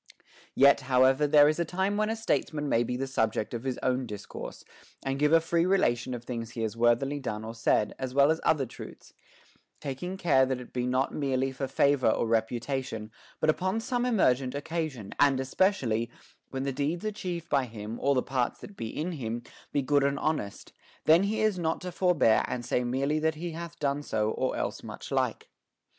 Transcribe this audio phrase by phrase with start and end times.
[0.09, 0.15] 2.
[0.55, 3.77] Yet, however, there is a time when a statesman may be the subject of his
[3.83, 4.65] own discourse,
[5.05, 8.11] and give a free rela tion of things he has worthily done or said, as
[8.11, 9.13] well as other truths;
[9.79, 14.55] taking care that it be not merely for favor or reputation, but upon some emergent
[14.55, 16.09] occasion, and espec ially,
[16.49, 20.03] when the deeds achieved by him or the parts that be in him be good
[20.03, 20.73] and honest,
[21.05, 24.55] then he is not to forbear and say merely that he hath done so or
[24.57, 25.51] else much like.